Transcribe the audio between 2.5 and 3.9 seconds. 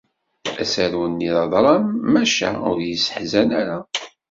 ur yesseḥzan ara.